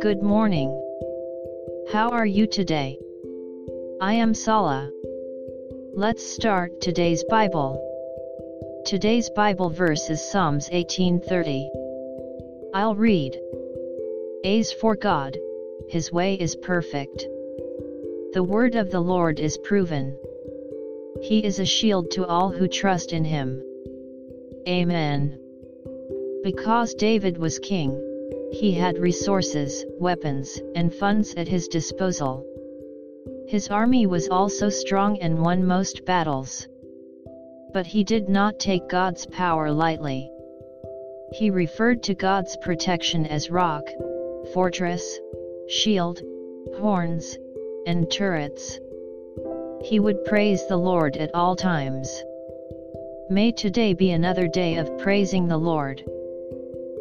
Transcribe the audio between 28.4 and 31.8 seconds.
he had resources, weapons, and funds at his